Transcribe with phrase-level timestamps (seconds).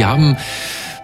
[0.00, 0.38] Die haben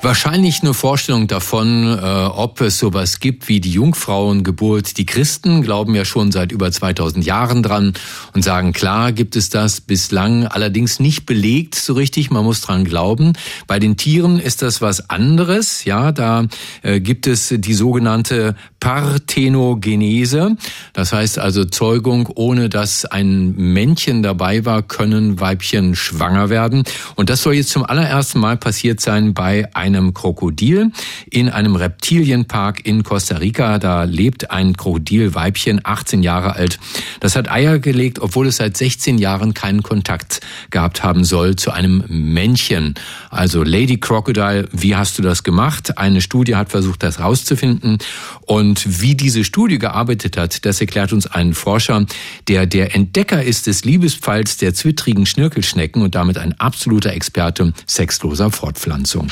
[0.06, 4.98] wahrscheinlich eine Vorstellung davon, äh, ob es sowas gibt wie die Jungfrauengeburt.
[4.98, 7.92] Die Christen glauben ja schon seit über 2000 Jahren dran
[8.32, 12.30] und sagen, klar gibt es das bislang allerdings nicht belegt so richtig.
[12.30, 13.32] Man muss dran glauben.
[13.66, 15.84] Bei den Tieren ist das was anderes.
[15.84, 16.46] Ja, da
[16.82, 20.56] äh, gibt es die sogenannte Parthenogenese.
[20.92, 26.84] Das heißt also Zeugung, ohne dass ein Männchen dabei war, können Weibchen schwanger werden.
[27.16, 30.90] Und das soll jetzt zum allerersten Mal passiert sein bei einem Krokodil
[31.30, 33.78] in einem Reptilienpark in Costa Rica.
[33.78, 36.78] Da lebt ein Krokodilweibchen, 18 Jahre alt.
[37.20, 41.70] Das hat Eier gelegt, obwohl es seit 16 Jahren keinen Kontakt gehabt haben soll zu
[41.70, 42.94] einem Männchen.
[43.30, 45.98] Also Lady Crocodile, wie hast du das gemacht?
[45.98, 47.98] Eine Studie hat versucht, das rauszufinden.
[48.42, 52.06] Und wie diese Studie gearbeitet hat, das erklärt uns ein Forscher,
[52.48, 58.50] der der Entdecker ist des Liebespfeils der zwittrigen Schnirkelschnecken und damit ein absoluter Experte sexloser
[58.50, 59.28] Fortpflanzung.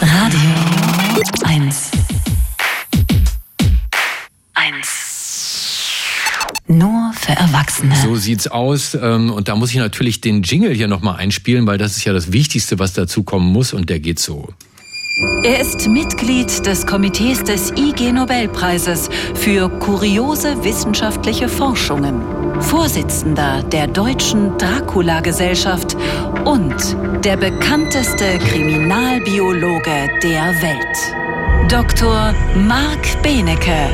[0.00, 0.50] Radio
[1.44, 1.90] 1.
[4.54, 5.12] 1.
[6.66, 7.94] Nur für Erwachsene.
[7.96, 8.94] So sieht's aus.
[8.94, 12.12] Ähm, und da muss ich natürlich den Jingle hier nochmal einspielen, weil das ist ja
[12.12, 13.72] das Wichtigste, was dazu kommen muss.
[13.72, 14.48] Und der geht so.
[15.44, 22.22] Er ist Mitglied des Komitees des IG Nobelpreises für kuriose wissenschaftliche Forschungen,
[22.62, 25.96] Vorsitzender der Deutschen Dracula-Gesellschaft
[26.44, 31.70] und der bekannteste Kriminalbiologe der Welt.
[31.70, 32.34] Dr.
[32.56, 33.88] Marc Benecke,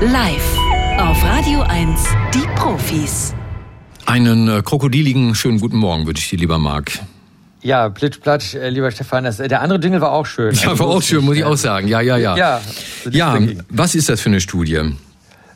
[0.00, 0.56] live
[0.98, 2.00] auf Radio 1,
[2.34, 3.34] die Profis.
[4.06, 6.98] Einen äh, krokodiligen schönen guten Morgen wünsche ich dir, lieber Marc.
[7.62, 9.24] Ja, plitsch, äh, lieber Stefan.
[9.24, 10.54] Das, äh, der andere Jingle war auch schön.
[10.54, 11.86] Ja, war auch schön, muss ich auch sagen.
[11.86, 12.36] Ja, ja, ja.
[12.36, 12.60] Ja,
[13.10, 14.80] ja was ist das für eine Studie?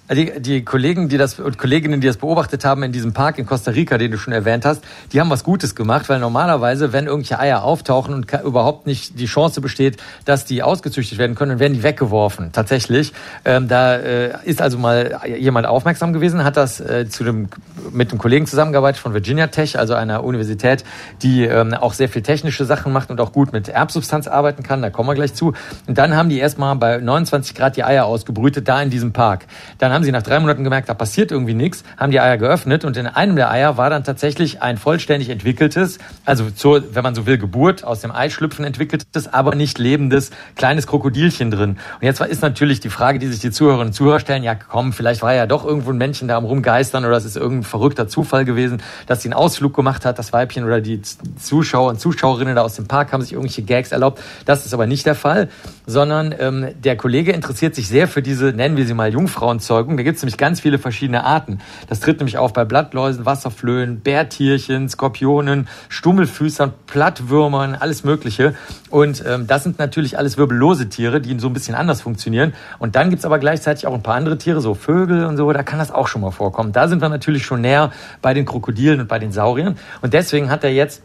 [0.09, 3.47] Die, die Kollegen, die das und Kolleginnen, die das beobachtet haben in diesem Park in
[3.47, 7.07] Costa Rica, den du schon erwähnt hast, die haben was Gutes gemacht, weil normalerweise, wenn
[7.07, 11.75] irgendwelche Eier auftauchen und überhaupt nicht die Chance besteht, dass die ausgezüchtet werden können, werden
[11.75, 12.53] die weggeworfen.
[12.53, 13.13] Tatsächlich.
[13.45, 17.49] Ähm, da äh, ist also mal jemand aufmerksam gewesen, hat das äh, zu dem,
[17.91, 20.85] mit einem Kollegen zusammengearbeitet von Virginia Tech, also einer Universität,
[21.23, 24.83] die ähm, auch sehr viel technische Sachen macht und auch gut mit Erbsubstanz arbeiten kann.
[24.83, 25.53] Da kommen wir gleich zu.
[25.89, 29.47] Und dann haben die erstmal bei 29 Grad die Eier ausgebrütet, da in diesem Park.
[29.79, 32.85] Dann haben sie nach drei Monaten gemerkt, da passiert irgendwie nichts, haben die Eier geöffnet
[32.85, 37.15] und in einem der Eier war dann tatsächlich ein vollständig entwickeltes, also zur, wenn man
[37.15, 41.79] so will, Geburt aus dem Eischlüpfen entwickeltes, aber nicht lebendes kleines Krokodilchen drin.
[41.95, 44.93] Und jetzt ist natürlich die Frage, die sich die Zuhörerinnen und Zuhörer stellen, ja komm,
[44.93, 48.07] vielleicht war ja doch irgendwo ein Männchen da am rumgeistern oder es ist irgendein verrückter
[48.07, 51.01] Zufall gewesen, dass sie einen Ausflug gemacht hat, das Weibchen oder die
[51.41, 54.21] Zuschauer und Zuschauerinnen da aus dem Park haben sich irgendwelche Gags erlaubt.
[54.45, 55.49] Das ist aber nicht der Fall,
[55.87, 59.97] sondern ähm, der Kollege interessiert sich sehr für diese, nennen wir sie mal Jungfrauenzeugung, Verfolgung.
[59.97, 61.59] Da gibt es nämlich ganz viele verschiedene Arten.
[61.89, 68.55] Das tritt nämlich auf bei Blattläusen, Wasserflöhen, Bärtierchen, Skorpionen, Stummelfüßern, Plattwürmern, alles Mögliche.
[68.91, 72.53] Und ähm, das sind natürlich alles wirbellose Tiere, die so ein bisschen anders funktionieren.
[72.79, 75.53] Und dann gibt es aber gleichzeitig auch ein paar andere Tiere, so Vögel und so,
[75.53, 76.73] da kann das auch schon mal vorkommen.
[76.73, 77.93] Da sind wir natürlich schon näher
[78.23, 79.77] bei den Krokodilen und bei den Sauriern.
[80.03, 81.03] Und deswegen hat er jetzt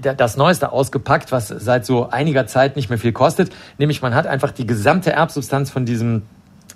[0.00, 3.52] das Neueste ausgepackt, was seit so einiger Zeit nicht mehr viel kostet.
[3.78, 6.22] Nämlich man hat einfach die gesamte Erbsubstanz von diesem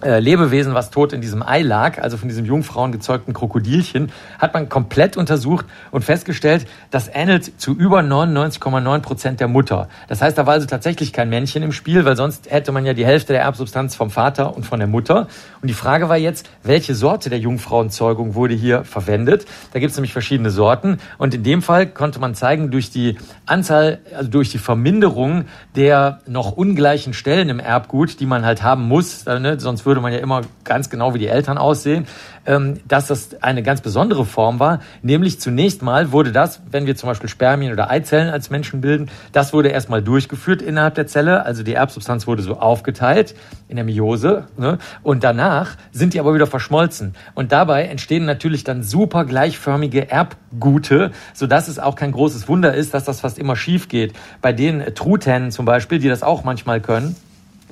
[0.02, 4.68] äh, Lebewesen, was tot in diesem Ei lag, also von diesem jungfrauengezeugten Krokodilchen, hat man
[4.68, 9.88] komplett untersucht und festgestellt, das ähnelt zu über 99,9 Prozent der Mutter.
[10.08, 12.94] Das heißt, da war also tatsächlich kein Männchen im Spiel, weil sonst hätte man ja
[12.94, 15.28] die Hälfte der Erbsubstanz vom Vater und von der Mutter.
[15.60, 19.46] Und die Frage war jetzt, welche Sorte der Jungfrauenzeugung wurde hier verwendet?
[19.72, 20.98] Da gibt es nämlich verschiedene Sorten.
[21.18, 25.44] Und in dem Fall konnte man zeigen, durch die Anzahl, also durch die Verminderung
[25.76, 30.00] der noch ungleichen Stellen im Erbgut, die man halt haben muss, ne, sonst würde würde
[30.00, 32.06] man ja immer ganz genau wie die Eltern aussehen,
[32.46, 34.80] ähm, dass das eine ganz besondere Form war.
[35.02, 39.10] Nämlich zunächst mal wurde das, wenn wir zum Beispiel Spermien oder Eizellen als Menschen bilden,
[39.32, 41.44] das wurde erstmal durchgeführt innerhalb der Zelle.
[41.44, 43.34] Also die Erbsubstanz wurde so aufgeteilt
[43.68, 44.46] in der Meiose.
[44.56, 44.78] Ne?
[45.02, 47.14] Und danach sind die aber wieder verschmolzen.
[47.34, 52.94] Und dabei entstehen natürlich dann super gleichförmige Erbgute, sodass es auch kein großes Wunder ist,
[52.94, 54.14] dass das fast immer schief geht.
[54.40, 57.14] Bei den Truthähnen zum Beispiel, die das auch manchmal können,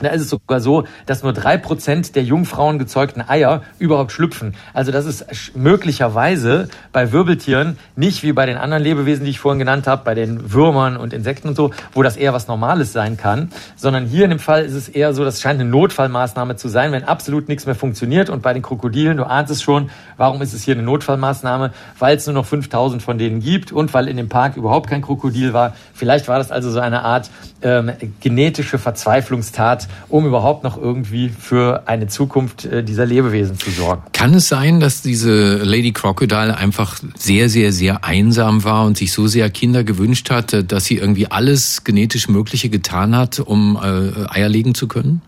[0.03, 4.55] da ist es sogar so, dass nur drei Prozent der Jungfrauen gezeugten Eier überhaupt schlüpfen.
[4.75, 9.59] Also das ist möglicherweise bei Wirbeltieren nicht wie bei den anderen Lebewesen, die ich vorhin
[9.59, 13.17] genannt habe, bei den Würmern und Insekten und so, wo das eher was Normales sein
[13.17, 16.69] kann, sondern hier in dem Fall ist es eher so, das scheint eine Notfallmaßnahme zu
[16.69, 18.31] sein, wenn absolut nichts mehr funktioniert.
[18.31, 21.73] Und bei den Krokodilen, du ahnst es schon, warum ist es hier eine Notfallmaßnahme?
[21.99, 25.03] Weil es nur noch 5000 von denen gibt und weil in dem Park überhaupt kein
[25.03, 25.75] Krokodil war.
[25.95, 27.31] Vielleicht war das also so eine Art
[27.63, 34.03] ähm, genetische Verzweiflungstat, um überhaupt noch irgendwie für eine Zukunft äh, dieser Lebewesen zu sorgen.
[34.13, 39.13] Kann es sein, dass diese Lady Crocodile einfach sehr, sehr, sehr einsam war und sich
[39.13, 44.29] so sehr Kinder gewünscht hat, dass sie irgendwie alles genetisch Mögliche getan hat, um äh,
[44.29, 45.23] Eier legen zu können?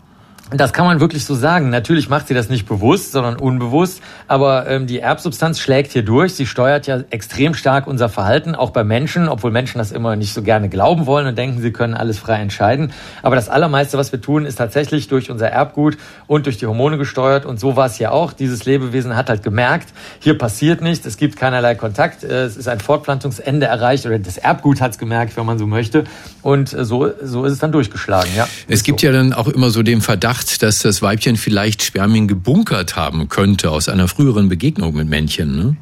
[0.55, 1.69] Das kann man wirklich so sagen.
[1.69, 4.01] Natürlich macht sie das nicht bewusst, sondern unbewusst.
[4.27, 6.35] Aber ähm, die Erbsubstanz schlägt hier durch.
[6.35, 10.33] Sie steuert ja extrem stark unser Verhalten, auch bei Menschen, obwohl Menschen das immer nicht
[10.33, 12.93] so gerne glauben wollen und denken, sie können alles frei entscheiden.
[13.23, 15.97] Aber das Allermeiste, was wir tun, ist tatsächlich durch unser Erbgut
[16.27, 17.45] und durch die Hormone gesteuert.
[17.45, 18.31] Und so war es hier auch.
[18.33, 19.89] Dieses Lebewesen hat halt gemerkt,
[20.19, 24.37] hier passiert nichts, es gibt keinerlei Kontakt, äh, es ist ein Fortpflanzungsende erreicht oder das
[24.37, 26.03] Erbgut hat es gemerkt, wenn man so möchte.
[26.41, 28.29] Und äh, so, so ist es dann durchgeschlagen.
[28.35, 28.47] Ja.
[28.67, 29.07] Es gibt so.
[29.07, 33.29] ja dann auch immer so den Verdacht, Verdacht, dass das Weibchen vielleicht Spermien gebunkert haben
[33.29, 35.55] könnte aus einer früheren Begegnung mit Männchen.
[35.55, 35.77] Ne?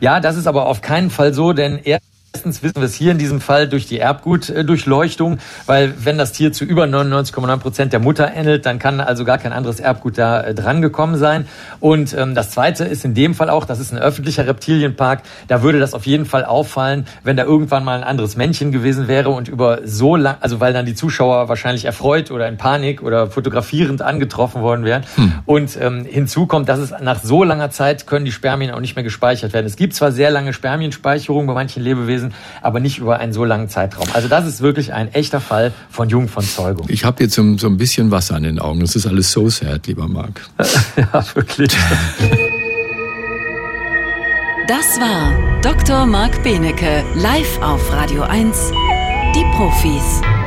[0.00, 2.00] Ja, das ist aber auf keinen Fall so, denn er
[2.32, 6.52] Erstens wissen wir es hier in diesem Fall durch die Erbgutdurchleuchtung, weil wenn das Tier
[6.52, 10.40] zu über 99,9 Prozent der Mutter ähnelt, dann kann also gar kein anderes Erbgut da
[10.40, 11.46] äh, dran gekommen sein.
[11.80, 15.62] Und ähm, das Zweite ist in dem Fall auch, das ist ein öffentlicher Reptilienpark, da
[15.62, 19.30] würde das auf jeden Fall auffallen, wenn da irgendwann mal ein anderes Männchen gewesen wäre
[19.30, 23.26] und über so lang, also weil dann die Zuschauer wahrscheinlich erfreut oder in Panik oder
[23.26, 25.02] fotografierend angetroffen worden wären.
[25.16, 25.32] Hm.
[25.46, 28.94] Und ähm, hinzu kommt, dass es nach so langer Zeit können die Spermien auch nicht
[28.94, 29.66] mehr gespeichert werden.
[29.66, 33.44] Es gibt zwar sehr lange Spermienspeicherung bei manchen Lebewesen, gewesen, aber nicht über einen so
[33.44, 34.06] langen Zeitraum.
[34.12, 36.86] Also das ist wirklich ein echter Fall von Jungfernzeugung.
[36.88, 38.80] Ich habe jetzt so, so ein bisschen Wasser an den Augen.
[38.80, 40.42] Das ist alles so sad, lieber Marc.
[40.96, 41.70] ja, wirklich.
[44.68, 46.06] Das war Dr.
[46.06, 48.72] Marc Benecke live auf Radio 1.
[49.34, 50.39] Die Profis.